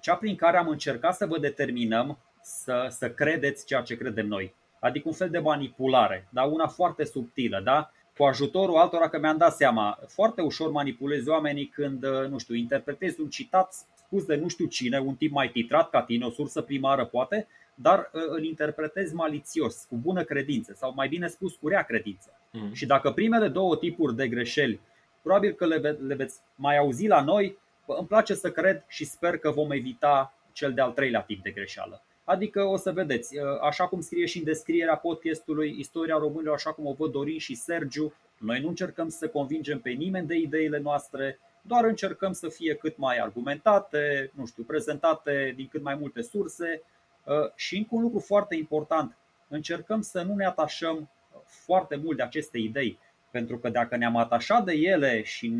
cea 0.00 0.14
prin 0.14 0.36
care 0.36 0.56
am 0.56 0.68
încercat 0.68 1.14
să 1.14 1.26
vă 1.26 1.38
determinăm 1.38 2.18
să, 2.42 2.86
să 2.90 3.10
credeți 3.10 3.66
ceea 3.66 3.82
ce 3.82 3.96
credem 3.96 4.26
noi. 4.26 4.54
Adică 4.78 5.08
un 5.08 5.14
fel 5.14 5.30
de 5.30 5.38
manipulare, 5.38 6.28
da? 6.30 6.42
una 6.42 6.66
foarte 6.66 7.04
subtilă. 7.04 7.60
Da? 7.64 7.90
Cu 8.16 8.24
ajutorul 8.24 8.76
altora, 8.76 9.08
că 9.08 9.18
mi-am 9.18 9.36
dat 9.36 9.56
seama, 9.56 9.98
foarte 10.06 10.42
ușor 10.42 10.70
manipulezi 10.70 11.28
oamenii 11.28 11.66
când, 11.66 12.06
nu 12.06 12.38
știu, 12.38 12.54
interpretezi 12.54 13.20
un 13.20 13.28
citat 13.28 13.74
spus 14.06 14.24
de 14.24 14.36
nu 14.36 14.48
știu 14.48 14.66
cine, 14.66 14.98
un 14.98 15.14
tip 15.14 15.32
mai 15.32 15.48
titrat 15.48 15.90
ca 15.90 16.02
tine, 16.02 16.24
o 16.24 16.30
sursă 16.30 16.60
primară 16.60 17.04
poate, 17.04 17.46
dar 17.74 18.10
îl 18.12 18.44
interpretezi 18.44 19.14
malițios, 19.14 19.84
cu 19.88 19.96
bună 19.96 20.24
credință 20.24 20.72
sau 20.76 20.92
mai 20.94 21.08
bine 21.08 21.28
spus 21.28 21.54
cu 21.54 21.68
rea 21.68 21.82
credință. 21.82 22.30
Mm. 22.52 22.72
Și 22.72 22.86
dacă 22.86 23.10
primele 23.10 23.48
două 23.48 23.76
tipuri 23.76 24.16
de 24.16 24.28
greșeli, 24.28 24.80
probabil 25.22 25.52
că 25.52 25.66
le, 25.66 25.78
ve- 25.78 25.98
le 26.06 26.14
veți 26.14 26.40
mai 26.54 26.76
auzi 26.76 27.06
la 27.06 27.22
noi, 27.22 27.58
îmi 27.86 28.06
place 28.06 28.34
să 28.34 28.50
cred 28.50 28.84
și 28.88 29.04
sper 29.04 29.38
că 29.38 29.50
vom 29.50 29.70
evita 29.70 30.34
cel 30.52 30.72
de-al 30.72 30.92
treilea 30.92 31.20
tip 31.20 31.42
de 31.42 31.50
greșeală. 31.50 32.02
Adică 32.24 32.62
o 32.62 32.76
să 32.76 32.92
vedeți, 32.92 33.38
ă, 33.38 33.58
așa 33.62 33.86
cum 33.86 34.00
scrie 34.00 34.26
și 34.26 34.38
în 34.38 34.44
descrierea 34.44 34.96
podcastului 34.96 35.74
Istoria 35.78 36.16
Românilor, 36.18 36.54
așa 36.54 36.72
cum 36.72 36.86
o 36.86 36.92
văd 36.92 37.10
Dorin 37.10 37.38
și 37.38 37.54
Sergiu, 37.54 38.14
noi 38.38 38.60
nu 38.60 38.68
încercăm 38.68 39.08
să 39.08 39.28
convingem 39.28 39.80
pe 39.80 39.90
nimeni 39.90 40.26
de 40.26 40.34
ideile 40.34 40.78
noastre, 40.78 41.38
doar 41.66 41.84
încercăm 41.84 42.32
să 42.32 42.48
fie 42.48 42.74
cât 42.74 42.96
mai 42.96 43.18
argumentate, 43.18 44.30
nu 44.34 44.46
știu, 44.46 44.62
prezentate 44.62 45.52
din 45.56 45.68
cât 45.68 45.82
mai 45.82 45.94
multe 45.94 46.22
surse 46.22 46.82
ă, 47.26 47.52
și 47.54 47.76
încă 47.76 47.88
un 47.94 48.02
lucru 48.02 48.18
foarte 48.18 48.56
important, 48.56 49.16
încercăm 49.48 50.00
să 50.00 50.22
nu 50.22 50.34
ne 50.34 50.46
atașăm 50.46 51.10
foarte 51.44 51.96
mult 51.96 52.16
de 52.16 52.22
aceste 52.22 52.58
idei, 52.58 52.98
pentru 53.30 53.58
că 53.58 53.68
dacă 53.68 53.96
ne-am 53.96 54.16
atașat 54.16 54.64
de 54.64 54.72
ele 54.72 55.22
și 55.22 55.54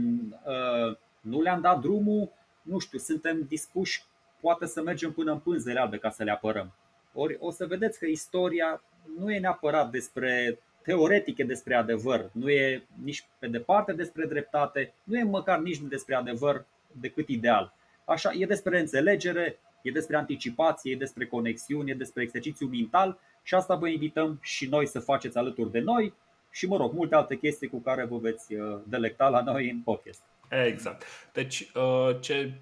ă, 0.46 0.98
nu 1.20 1.40
le-am 1.40 1.60
dat 1.60 1.80
drumul, 1.80 2.32
nu 2.62 2.78
știu, 2.78 2.98
suntem 2.98 3.42
dispuși 3.48 4.04
poate 4.40 4.66
să 4.66 4.82
mergem 4.82 5.12
până 5.12 5.32
în 5.32 5.38
pânzele 5.38 5.80
albe 5.80 5.98
ca 5.98 6.10
să 6.10 6.22
le 6.22 6.30
apărăm. 6.30 6.72
Ori 7.12 7.36
o 7.40 7.50
să 7.50 7.66
vedeți 7.66 7.98
că 7.98 8.06
istoria 8.06 8.82
nu 9.18 9.32
e 9.32 9.38
neapărat 9.38 9.90
despre 9.90 10.58
teoretice 10.86 11.44
despre 11.44 11.74
adevăr, 11.74 12.30
nu 12.32 12.50
e 12.50 12.86
nici 13.04 13.26
pe 13.38 13.46
departe 13.46 13.92
despre 13.92 14.26
dreptate, 14.26 14.94
nu 15.04 15.18
e 15.18 15.22
măcar 15.22 15.58
nici 15.58 15.80
despre 15.80 16.14
adevăr 16.14 16.64
decât 16.92 17.28
ideal. 17.28 17.74
Așa, 18.04 18.32
e 18.32 18.46
despre 18.46 18.80
înțelegere, 18.80 19.58
e 19.82 19.90
despre 19.90 20.16
anticipație, 20.16 20.92
e 20.92 20.96
despre 20.96 21.26
conexiune, 21.26 21.90
e 21.90 21.94
despre 21.94 22.22
exercițiu 22.22 22.66
mental 22.66 23.18
și 23.42 23.54
asta 23.54 23.74
vă 23.74 23.88
invităm 23.88 24.38
și 24.42 24.66
noi 24.66 24.86
să 24.86 25.00
faceți 25.00 25.38
alături 25.38 25.70
de 25.70 25.80
noi 25.80 26.14
și, 26.50 26.66
mă 26.66 26.76
rog, 26.76 26.92
multe 26.92 27.14
alte 27.14 27.36
chestii 27.36 27.68
cu 27.68 27.78
care 27.78 28.04
vă 28.04 28.16
veți 28.16 28.54
uh, 28.54 28.78
delecta 28.84 29.28
la 29.28 29.42
noi 29.42 29.70
în 29.70 29.80
podcast. 29.80 30.22
Exact. 30.66 31.02
Deci, 31.32 31.70
uh, 31.74 32.16
ce 32.20 32.52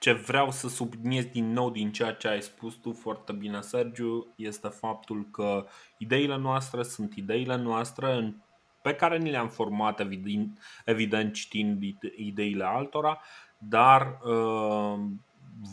ce 0.00 0.12
vreau 0.12 0.50
să 0.50 0.68
subliniez 0.68 1.24
din 1.24 1.52
nou 1.52 1.70
din 1.70 1.92
ceea 1.92 2.12
ce 2.12 2.28
ai 2.28 2.42
spus 2.42 2.74
tu 2.74 2.92
foarte 2.92 3.32
bine, 3.32 3.60
Sergiu, 3.60 4.32
este 4.36 4.68
faptul 4.68 5.28
că 5.30 5.66
ideile 5.98 6.36
noastre 6.36 6.82
sunt 6.82 7.14
ideile 7.14 7.56
noastre 7.56 8.36
pe 8.82 8.94
care 8.94 9.18
ni 9.18 9.30
le-am 9.30 9.48
format 9.48 10.00
evident, 10.00 10.58
evident 10.84 11.34
citind 11.34 11.82
ideile 12.16 12.64
altora, 12.64 13.20
dar 13.58 14.18
uh, 14.24 14.98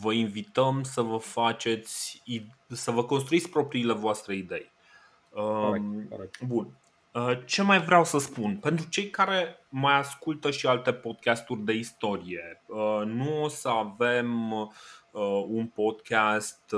vă 0.00 0.12
invităm 0.12 0.82
să 0.82 1.00
vă 1.00 1.16
faceți, 1.16 2.22
să 2.68 2.90
vă 2.90 3.04
construiți 3.04 3.50
propriile 3.50 3.92
voastre 3.92 4.34
idei. 4.34 4.72
Uh, 5.30 5.42
corect, 5.42 6.08
corect. 6.10 6.42
Bun. 6.42 6.78
Uh, 7.12 7.38
ce 7.44 7.62
mai 7.62 7.80
vreau 7.80 8.04
să 8.04 8.18
spun? 8.18 8.56
Pentru 8.56 8.86
cei 8.88 9.10
care 9.10 9.66
mai 9.68 9.98
ascultă 9.98 10.50
și 10.50 10.66
alte 10.66 10.92
podcasturi 10.92 11.60
de 11.60 11.72
istorie, 11.72 12.62
uh, 12.66 13.02
nu 13.04 13.42
o 13.42 13.48
să 13.48 13.68
avem 13.68 14.52
uh, 14.52 15.44
un 15.46 15.66
podcast 15.66 16.74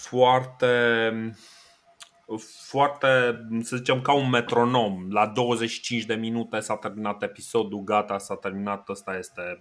foarte 0.00 0.66
foarte, 2.68 3.06
să 3.62 3.76
zicem, 3.76 4.00
ca 4.00 4.12
un 4.12 4.30
metronom. 4.30 5.10
La 5.10 5.26
25 5.26 6.04
de 6.04 6.14
minute 6.14 6.60
s-a 6.60 6.76
terminat 6.76 7.22
episodul, 7.22 7.80
gata, 7.80 8.18
s-a 8.18 8.34
terminat, 8.34 8.88
ăsta 8.88 9.16
este. 9.16 9.60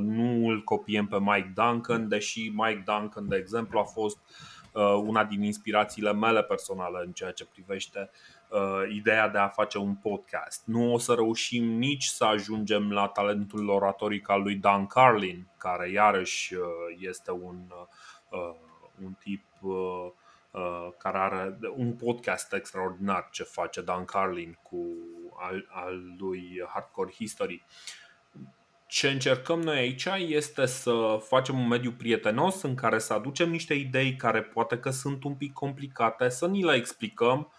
Nu 0.00 0.48
îl 0.48 0.62
copiem 0.64 1.06
pe 1.06 1.18
Mike 1.20 1.52
Duncan, 1.54 2.08
deși 2.08 2.48
Mike 2.48 2.82
Duncan, 2.86 3.28
de 3.28 3.36
exemplu, 3.36 3.78
a 3.78 3.82
fost 3.84 4.18
una 5.04 5.24
din 5.24 5.42
inspirațiile 5.42 6.12
mele 6.12 6.42
personale 6.42 7.02
în 7.04 7.12
ceea 7.12 7.30
ce 7.30 7.46
privește 7.46 8.10
uh, 8.12 8.37
ideea 8.88 9.28
de 9.28 9.38
a 9.38 9.48
face 9.48 9.78
un 9.78 9.94
podcast. 9.94 10.62
Nu 10.66 10.92
o 10.92 10.98
să 10.98 11.14
reușim 11.14 11.64
nici 11.64 12.04
să 12.04 12.24
ajungem 12.24 12.92
la 12.92 13.06
talentul 13.06 13.68
oratoric 13.68 14.28
al 14.28 14.42
lui 14.42 14.54
Dan 14.54 14.86
Carlin, 14.86 15.46
care 15.56 15.90
iarăși 15.90 16.54
uh, 16.54 16.62
este 16.98 17.30
un, 17.30 17.56
uh, 18.30 18.54
un 19.04 19.12
tip 19.18 19.44
uh, 19.60 19.72
uh, 20.50 20.88
care 20.98 21.18
are 21.18 21.58
un 21.76 21.92
podcast 21.92 22.52
extraordinar 22.52 23.28
ce 23.30 23.42
face 23.42 23.80
Dan 23.80 24.04
Carlin 24.04 24.58
cu 24.62 24.86
al, 25.40 25.66
al 25.68 26.00
lui 26.18 26.62
Hardcore 26.68 27.12
History. 27.12 27.64
Ce 28.86 29.08
încercăm 29.08 29.60
noi 29.60 29.76
aici 29.76 30.08
este 30.28 30.66
să 30.66 31.18
facem 31.26 31.58
un 31.58 31.68
mediu 31.68 31.92
prietenos 31.92 32.62
în 32.62 32.74
care 32.74 32.98
să 32.98 33.12
aducem 33.12 33.50
niște 33.50 33.74
idei 33.74 34.16
care 34.16 34.42
poate 34.42 34.78
că 34.78 34.90
sunt 34.90 35.24
un 35.24 35.34
pic 35.34 35.52
complicate, 35.52 36.28
să 36.28 36.46
ni 36.46 36.64
le 36.64 36.74
explicăm 36.74 37.52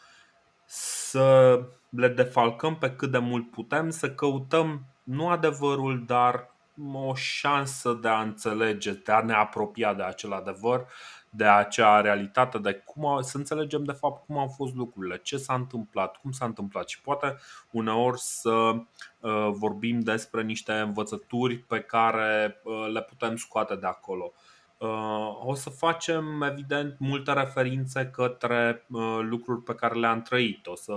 să 0.71 1.59
le 1.89 2.07
defalcăm 2.07 2.77
pe 2.77 2.91
cât 2.91 3.11
de 3.11 3.17
mult 3.17 3.51
putem, 3.51 3.89
să 3.89 4.11
căutăm 4.11 4.85
nu 5.03 5.29
adevărul, 5.29 6.03
dar 6.05 6.55
o 6.93 7.15
șansă 7.15 7.97
de 8.01 8.07
a 8.07 8.21
înțelege, 8.21 8.93
de 8.93 9.11
a 9.11 9.21
ne 9.21 9.33
apropia 9.33 9.93
de 9.93 10.03
acel 10.03 10.33
adevăr, 10.33 10.85
de 11.29 11.45
acea 11.45 12.01
realitate, 12.01 12.57
de 12.57 12.73
cum 12.73 13.21
să 13.21 13.37
înțelegem 13.37 13.83
de 13.83 13.91
fapt 13.91 14.25
cum 14.25 14.37
au 14.37 14.47
fost 14.47 14.75
lucrurile, 14.75 15.17
ce 15.17 15.37
s-a 15.37 15.53
întâmplat, 15.53 16.17
cum 16.17 16.31
s-a 16.31 16.45
întâmplat 16.45 16.87
și 16.87 17.01
poate 17.01 17.37
uneori 17.71 18.19
să 18.19 18.51
uh, 19.19 19.49
vorbim 19.51 19.99
despre 19.99 20.41
niște 20.41 20.73
învățături 20.73 21.57
pe 21.57 21.79
care 21.79 22.61
uh, 22.63 22.89
le 22.93 23.01
putem 23.01 23.35
scoate 23.35 23.75
de 23.75 23.85
acolo. 23.85 24.33
Uh, 24.35 24.48
o 25.43 25.53
să 25.53 25.69
facem, 25.69 26.41
evident, 26.41 26.95
multe 26.99 27.33
referințe 27.33 28.05
către 28.05 28.85
uh, 28.89 29.19
lucruri 29.21 29.63
pe 29.63 29.75
care 29.75 29.99
le-am 29.99 30.21
trăit. 30.21 30.67
O 30.67 30.75
să 30.75 30.93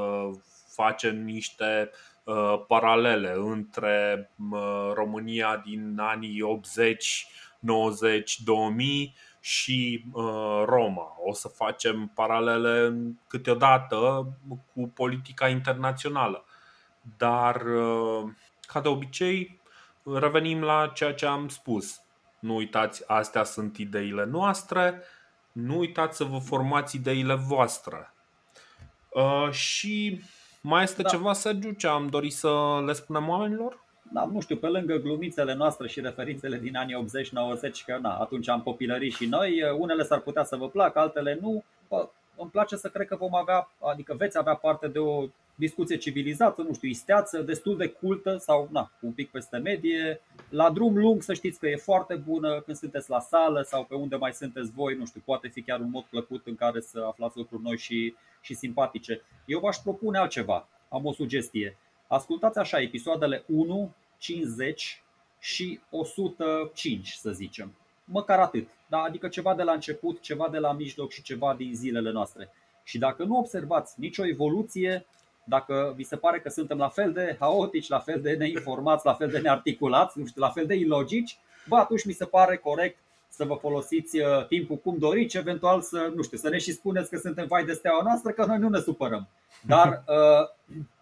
facem 0.75 1.25
niște 1.25 1.91
uh, 2.25 2.65
paralele 2.67 3.33
între 3.37 4.31
România 4.95 5.62
din 5.65 5.99
anii 5.99 6.43
80, 6.43 7.27
90, 7.59 8.41
2000 8.41 9.15
și 9.41 10.05
Roma. 10.65 11.17
O 11.25 11.33
să 11.33 11.49
facem 11.49 12.11
paralele 12.15 12.95
câteodată 13.29 14.27
cu 14.75 14.89
politica 14.95 15.49
internațională. 15.49 16.45
Dar, 17.17 17.62
ca 18.67 18.81
de 18.81 18.89
obicei, 18.89 19.61
revenim 20.03 20.62
la 20.62 20.91
ceea 20.95 21.15
ce 21.15 21.27
am 21.27 21.49
spus 21.49 22.03
nu 22.42 22.54
uitați, 22.54 23.02
astea 23.06 23.44
sunt 23.44 23.76
ideile 23.76 24.25
noastre. 24.25 25.02
Nu 25.52 25.78
uitați 25.78 26.16
să 26.16 26.25
vă 26.25 26.38
formați 26.38 26.96
ideile 26.96 27.34
voastre. 27.34 28.12
Uh, 29.08 29.50
și 29.50 30.20
mai 30.61 30.82
este 30.82 31.02
da. 31.02 31.08
ceva, 31.08 31.32
Sergiu, 31.32 31.70
ce 31.70 31.87
am 31.87 32.06
dorit 32.06 32.32
să 32.32 32.82
le 32.87 32.92
spunem 32.92 33.28
oamenilor? 33.28 33.84
Da, 34.12 34.25
nu 34.25 34.40
știu, 34.40 34.56
pe 34.56 34.66
lângă 34.66 34.96
glumițele 34.96 35.54
noastre 35.54 35.88
și 35.88 36.00
referințele 36.00 36.58
din 36.58 36.76
anii 36.76 37.06
80-90, 37.70 37.84
că 37.87 37.99
na, 38.00 38.16
atunci 38.16 38.49
am 38.49 38.62
copilărit 38.62 39.14
și 39.14 39.26
noi, 39.26 39.62
unele 39.78 40.02
s-ar 40.02 40.20
putea 40.20 40.44
să 40.44 40.56
vă 40.56 40.68
placă, 40.68 40.99
altele 40.99 41.38
nu. 41.40 41.64
Bă, 41.88 42.08
îmi 42.37 42.50
place 42.50 42.76
să 42.76 42.88
cred 42.88 43.06
că 43.06 43.16
vom 43.16 43.34
avea, 43.34 43.70
adică 43.78 44.14
veți 44.14 44.38
avea 44.38 44.54
parte 44.54 44.88
de 44.88 44.99
o 44.99 45.25
discuție 45.66 45.97
civilizată, 45.97 46.62
nu 46.62 46.75
știu, 46.75 46.88
isteață, 46.88 47.42
destul 47.42 47.76
de 47.76 47.88
cultă 47.88 48.37
sau 48.37 48.69
na, 48.73 48.92
un 49.00 49.12
pic 49.12 49.31
peste 49.31 49.57
medie. 49.57 50.21
La 50.49 50.71
drum 50.71 50.99
lung 50.99 51.23
să 51.23 51.35
știți 51.35 51.59
că 51.59 51.69
e 51.69 51.76
foarte 51.76 52.14
bună 52.14 52.61
când 52.61 52.76
sunteți 52.76 53.11
la 53.11 53.21
sală 53.21 53.62
sau 53.62 53.85
pe 53.85 53.95
unde 53.95 54.16
mai 54.16 54.33
sunteți 54.33 54.71
voi, 54.71 54.95
nu 54.95 55.07
știu, 55.07 55.23
poate 55.25 55.49
fi 55.49 55.62
chiar 55.62 55.81
un 55.81 55.90
mod 55.90 56.04
plăcut 56.04 56.47
în 56.47 56.54
care 56.54 56.81
să 56.81 57.04
aflați 57.09 57.37
lucruri 57.37 57.62
noi 57.62 57.78
și, 57.78 58.14
și 58.40 58.54
simpatice. 58.54 59.23
Eu 59.47 59.61
v-aș 59.61 59.76
propune 59.76 60.19
altceva, 60.19 60.69
am 60.88 61.04
o 61.04 61.12
sugestie. 61.12 61.76
Ascultați 62.07 62.59
așa 62.59 62.81
episoadele 62.81 63.45
1, 63.47 63.95
50 64.19 65.02
și 65.38 65.81
105, 65.90 67.09
să 67.09 67.31
zicem. 67.31 67.75
Măcar 68.04 68.38
atât. 68.38 68.69
Da? 68.88 68.99
Adică 68.99 69.28
ceva 69.28 69.54
de 69.54 69.62
la 69.62 69.73
început, 69.73 70.21
ceva 70.21 70.49
de 70.49 70.59
la 70.59 70.73
mijloc 70.73 71.11
și 71.12 71.23
ceva 71.23 71.54
din 71.54 71.75
zilele 71.75 72.11
noastre. 72.11 72.50
Și 72.85 72.99
dacă 72.99 73.25
nu 73.25 73.38
observați 73.38 74.00
nicio 74.00 74.26
evoluție, 74.26 75.07
dacă 75.44 75.92
vi 75.96 76.02
se 76.02 76.16
pare 76.16 76.40
că 76.40 76.49
suntem 76.49 76.78
la 76.78 76.88
fel 76.88 77.12
de 77.12 77.37
haotici, 77.38 77.88
la 77.88 77.99
fel 77.99 78.20
de 78.20 78.32
neinformați, 78.32 79.06
la 79.06 79.14
fel 79.14 79.28
de 79.28 79.38
nearticulați, 79.38 80.18
nu 80.18 80.26
știu, 80.26 80.42
la 80.42 80.49
fel 80.49 80.66
de 80.66 80.75
ilogici, 80.75 81.38
bă, 81.68 81.76
atunci 81.76 82.04
mi 82.04 82.12
se 82.12 82.25
pare 82.25 82.56
corect 82.56 82.96
să 83.28 83.44
vă 83.44 83.54
folosiți 83.54 84.18
uh, 84.18 84.46
timpul 84.46 84.76
cum 84.76 84.99
doriți, 84.99 85.37
eventual 85.37 85.80
să, 85.80 86.12
nu 86.14 86.22
știu, 86.22 86.38
să 86.38 86.49
ne 86.49 86.58
și 86.58 86.72
spuneți 86.72 87.11
că 87.11 87.18
suntem 87.18 87.46
vai 87.46 87.64
de 87.64 87.72
steaua 87.72 88.02
noastră, 88.02 88.30
că 88.30 88.44
noi 88.44 88.58
nu 88.58 88.68
ne 88.68 88.78
supărăm. 88.78 89.28
Dar 89.66 89.88
uh, 89.88 90.49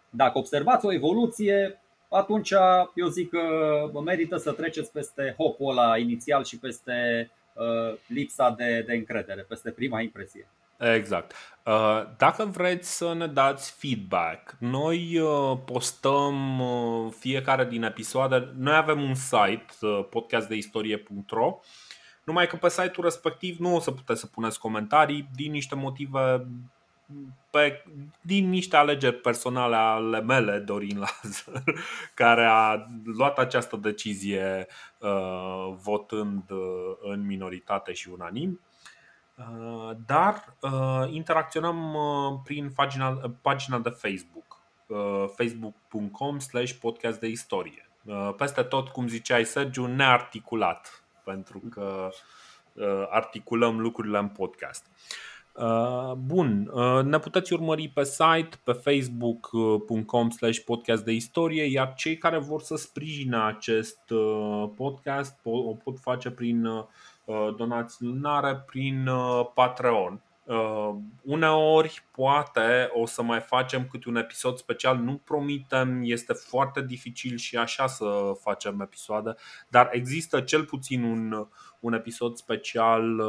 dacă 0.09 0.37
observați 0.37 0.85
o 0.85 0.93
evoluție, 0.93 1.81
atunci 2.09 2.53
eu 2.95 3.07
zic 3.07 3.29
că 3.29 3.99
merită 4.03 4.37
să 4.37 4.51
treceți 4.51 4.91
peste 4.91 5.35
hopul 5.37 5.69
ăla 5.71 5.97
inițial 5.97 6.43
și 6.43 6.59
peste 6.59 7.29
uh, 7.53 7.97
lipsa 8.07 8.49
de, 8.57 8.83
de 8.87 8.93
încredere, 8.93 9.41
peste 9.41 9.71
prima 9.71 10.01
impresie. 10.01 10.47
Exact. 10.81 11.33
Uh, 11.65 12.03
dacă 12.17 12.45
vreți 12.45 12.97
să 12.97 13.13
ne 13.13 13.27
dați 13.27 13.71
feedback, 13.71 14.55
noi 14.59 15.19
uh, 15.19 15.57
postăm 15.65 16.59
uh, 16.59 17.13
fiecare 17.19 17.65
din 17.65 17.83
episoade. 17.83 18.51
Noi 18.57 18.75
avem 18.75 19.01
un 19.01 19.13
site, 19.13 19.65
podcastdeistorie.ro, 20.09 21.59
numai 22.23 22.47
că 22.47 22.55
pe 22.55 22.69
site-ul 22.69 23.03
respectiv 23.05 23.57
nu 23.57 23.75
o 23.75 23.79
să 23.79 23.91
puteți 23.91 24.19
să 24.19 24.27
puneți 24.27 24.59
comentarii 24.59 25.29
din 25.35 25.51
niște 25.51 25.75
motive 25.75 26.47
pe, 27.49 27.83
din 28.21 28.49
niște 28.49 28.75
alegeri 28.75 29.15
personale 29.15 29.75
ale 29.75 30.21
mele, 30.21 30.59
Dorin 30.59 30.97
Lazar, 30.99 31.63
care 32.13 32.45
a 32.45 32.85
luat 33.03 33.37
această 33.37 33.75
decizie 33.75 34.67
uh, 34.97 35.73
votând 35.83 36.43
uh, 36.49 36.57
în 37.01 37.25
minoritate 37.25 37.93
și 37.93 38.09
unanim. 38.09 38.59
Uh, 39.37 39.91
dar 40.05 40.55
uh, 40.61 41.13
interacționăm 41.13 41.93
uh, 41.93 42.39
prin 42.43 42.71
pagina, 42.75 43.19
pagina 43.41 43.79
de 43.79 43.89
Facebook, 43.89 44.61
uh, 44.87 45.25
facebook.com 45.35 46.39
slash 46.39 46.71
podcast 46.71 47.19
de 47.19 47.27
istorie. 47.27 47.89
Uh, 48.05 48.33
peste 48.37 48.61
tot, 48.61 48.89
cum 48.89 49.07
ziceai 49.07 49.45
Sergiu, 49.45 49.85
nearticulat, 49.85 51.03
pentru 51.23 51.59
că 51.69 52.09
uh, 52.73 53.07
articulăm 53.09 53.79
lucrurile 53.79 54.17
în 54.17 54.27
podcast. 54.27 54.85
Uh, 54.85 55.31
Uh, 55.53 56.11
bun, 56.13 56.71
uh, 56.73 57.03
ne 57.03 57.19
puteți 57.19 57.53
urmări 57.53 57.87
pe 57.87 58.03
site, 58.03 58.49
pe 58.63 58.71
facebook.com 58.71 60.29
slash 60.29 60.59
podcast 60.59 61.03
de 61.03 61.11
istorie, 61.11 61.63
iar 61.63 61.93
cei 61.93 62.17
care 62.17 62.37
vor 62.37 62.61
să 62.61 62.75
sprijine 62.75 63.37
acest 63.37 64.09
uh, 64.09 64.69
podcast 64.75 65.39
o 65.43 65.73
pot 65.73 65.99
face 65.99 66.29
prin 66.29 66.67
donații 67.57 68.05
lunare, 68.05 68.63
prin 68.65 69.09
Patreon. 69.53 70.21
Uneori, 71.21 72.03
poate, 72.11 72.89
o 72.93 73.05
să 73.05 73.21
mai 73.21 73.39
facem 73.39 73.87
câte 73.91 74.09
un 74.09 74.15
episod 74.15 74.57
special, 74.57 74.97
nu 74.97 75.21
promitem, 75.23 76.01
este 76.03 76.33
foarte 76.33 76.81
dificil 76.81 77.37
și 77.37 77.57
așa 77.57 77.87
să 77.87 78.31
facem 78.39 78.81
episoade, 78.81 79.35
dar 79.67 79.89
există 79.91 80.41
cel 80.41 80.63
puțin 80.63 81.03
un, 81.03 81.47
un 81.79 81.93
episod 81.93 82.35
special 82.35 83.21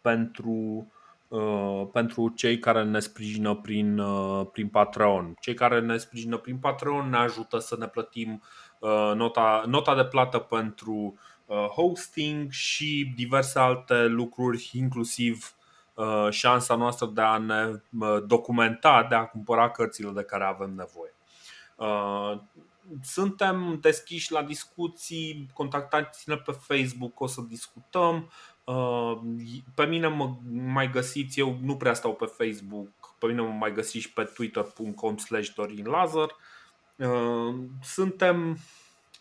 pentru 0.00 0.86
Uh, 1.34 1.86
pentru 1.92 2.28
cei 2.28 2.58
care 2.58 2.84
ne 2.84 2.98
sprijină 2.98 3.54
prin, 3.54 3.98
uh, 3.98 4.46
prin 4.52 4.68
Patreon. 4.68 5.34
Cei 5.40 5.54
care 5.54 5.80
ne 5.80 5.96
sprijină 5.96 6.36
prin 6.36 6.58
Patreon 6.58 7.08
ne 7.08 7.16
ajută 7.16 7.58
să 7.58 7.76
ne 7.78 7.86
plătim 7.86 8.42
uh, 8.78 9.12
nota, 9.14 9.64
nota 9.66 9.94
de 9.94 10.04
plată 10.04 10.38
pentru 10.38 11.18
hosting 11.46 12.50
și 12.50 13.12
diverse 13.16 13.58
alte 13.58 14.04
lucruri, 14.04 14.70
inclusiv 14.72 15.54
șansa 16.30 16.74
noastră 16.74 17.06
de 17.06 17.20
a 17.20 17.38
ne 17.38 17.82
documenta, 18.26 19.06
de 19.08 19.14
a 19.14 19.24
cumpăra 19.24 19.70
cărțile 19.70 20.10
de 20.10 20.22
care 20.22 20.44
avem 20.44 20.74
nevoie. 20.74 21.14
Suntem 23.02 23.78
deschiși 23.80 24.32
la 24.32 24.42
discuții, 24.42 25.50
contactați-ne 25.52 26.36
pe 26.36 26.52
Facebook, 26.52 27.20
o 27.20 27.26
să 27.26 27.40
discutăm. 27.48 28.30
Uh, 28.64 29.20
pe 29.74 29.84
mine 29.84 30.08
mă 30.08 30.36
mai 30.50 30.90
găsiți, 30.90 31.40
eu 31.40 31.58
nu 31.62 31.76
prea 31.76 31.94
stau 31.94 32.14
pe 32.14 32.24
Facebook, 32.24 32.88
pe 33.18 33.26
mine 33.26 33.40
mă 33.40 33.48
mai 33.48 33.72
găsiți 33.72 34.08
pe 34.08 34.22
twitter.com 34.22 35.16
slash 35.16 35.48
Dorin 35.54 35.86
Lazar. 35.86 36.36
Uh, 36.96 37.54
suntem, 37.82 38.58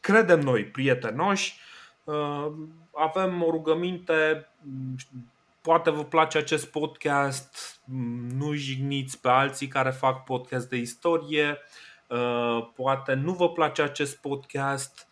credem 0.02 0.40
noi, 0.40 0.66
prietenoși, 0.66 1.54
uh, 1.54 1.73
avem 2.92 3.44
o 3.44 3.52
rugăminte, 3.52 4.50
poate 5.62 5.90
vă 5.90 6.04
place 6.04 6.38
acest 6.38 6.72
podcast, 6.72 7.82
nu 8.38 8.54
jigniți 8.54 9.22
pe 9.22 9.30
alții 9.30 9.68
care 9.68 9.90
fac 9.90 10.24
podcast 10.24 10.70
de 10.70 10.78
istorie, 10.78 11.58
poate 12.76 13.14
nu 13.14 13.34
vă 13.34 13.50
place 13.50 13.82
acest 13.82 14.18
podcast, 14.18 15.08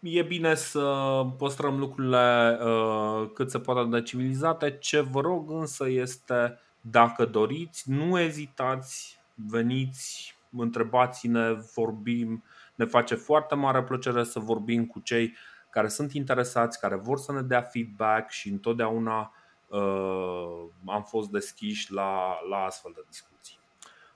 e 0.00 0.22
bine 0.22 0.54
să 0.54 1.22
păstrăm 1.38 1.78
lucrurile 1.78 2.58
uh, 2.62 3.30
cât 3.34 3.50
se 3.50 3.58
poate 3.58 3.88
de 3.88 4.02
civilizate. 4.02 4.76
Ce 4.78 5.00
vă 5.00 5.20
rog 5.20 5.50
însă 5.50 5.88
este, 5.88 6.58
dacă 6.80 7.24
doriți, 7.24 7.90
nu 7.90 8.18
ezitați, 8.20 9.18
veniți, 9.34 10.36
întrebați-ne, 10.56 11.52
vorbim. 11.74 12.44
Ne 12.74 12.84
face 12.84 13.14
foarte 13.14 13.54
mare 13.54 13.82
plăcere 13.82 14.24
să 14.24 14.38
vorbim 14.38 14.86
cu 14.86 15.00
cei 15.00 15.36
care 15.70 15.88
sunt 15.88 16.12
interesați, 16.12 16.80
care 16.80 16.96
vor 16.96 17.18
să 17.18 17.32
ne 17.32 17.40
dea 17.40 17.62
feedback 17.62 18.30
și 18.30 18.48
întotdeauna 18.48 19.32
uh, 19.68 20.66
am 20.86 21.02
fost 21.02 21.28
deschiși 21.28 21.92
la, 21.92 22.38
la 22.48 22.56
astfel 22.56 22.92
de 22.94 23.04
discuții. 23.08 23.58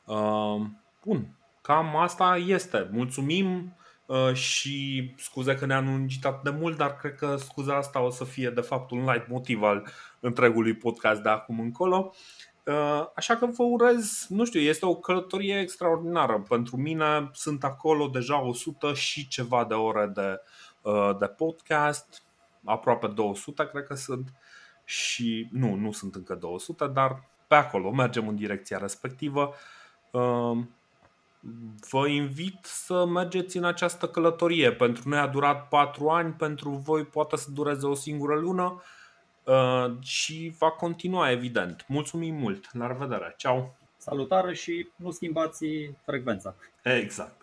Uh, 0.04 0.66
bun, 1.04 1.26
cam 1.62 1.96
asta 1.96 2.36
este. 2.36 2.88
Mulțumim 2.92 3.74
Uh, 4.12 4.34
și 4.34 5.10
scuze 5.16 5.54
că 5.54 5.66
ne-am 5.66 5.84
lungit 5.84 6.24
atât 6.24 6.52
de 6.52 6.58
mult, 6.58 6.76
dar 6.76 6.96
cred 6.96 7.14
că 7.14 7.36
scuza 7.36 7.76
asta 7.76 8.00
o 8.00 8.10
să 8.10 8.24
fie 8.24 8.50
de 8.50 8.60
fapt 8.60 8.90
un 8.90 9.04
light 9.04 9.28
motiv 9.28 9.62
al 9.62 9.86
întregului 10.20 10.74
podcast 10.74 11.20
de 11.20 11.28
acum 11.28 11.60
încolo. 11.60 12.12
Uh, 12.64 13.06
așa 13.14 13.36
că 13.36 13.46
vă 13.46 13.62
urez, 13.62 14.26
nu 14.28 14.44
știu, 14.44 14.60
este 14.60 14.86
o 14.86 14.94
călătorie 14.94 15.60
extraordinară. 15.60 16.44
Pentru 16.48 16.76
mine 16.76 17.30
sunt 17.32 17.64
acolo 17.64 18.06
deja 18.06 18.42
100 18.42 18.92
și 18.92 19.28
ceva 19.28 19.64
de 19.64 19.74
ore 19.74 20.06
de, 20.14 20.20
uh, 20.20 20.36
de 21.18 21.26
podcast, 21.26 22.22
aproape 22.64 23.06
200 23.06 23.68
cred 23.68 23.84
că 23.86 23.94
sunt 23.94 24.32
și 24.84 25.48
nu, 25.52 25.74
nu 25.74 25.92
sunt 25.92 26.14
încă 26.14 26.34
200, 26.34 26.86
dar 26.86 27.28
pe 27.46 27.54
acolo 27.54 27.90
mergem 27.90 28.28
în 28.28 28.36
direcția 28.36 28.78
respectivă 28.78 29.54
vă 31.90 32.06
invit 32.08 32.58
să 32.62 33.04
mergeți 33.06 33.56
în 33.56 33.64
această 33.64 34.08
călătorie. 34.08 34.72
Pentru 34.72 35.08
noi 35.08 35.18
a 35.18 35.26
durat 35.26 35.68
patru 35.68 36.08
ani, 36.08 36.32
pentru 36.32 36.70
voi 36.70 37.04
poate 37.04 37.36
să 37.36 37.50
dureze 37.50 37.86
o 37.86 37.94
singură 37.94 38.34
lună 38.34 38.82
uh, 39.44 39.92
și 40.00 40.54
va 40.58 40.70
continua, 40.70 41.30
evident. 41.30 41.84
Mulțumim 41.88 42.34
mult! 42.34 42.68
La 42.72 42.86
revedere! 42.86 43.34
Ceau! 43.36 43.74
Salutare 43.96 44.54
și 44.54 44.88
nu 44.96 45.10
schimbați 45.10 45.66
frecvența! 46.04 46.54
Exact! 46.82 47.41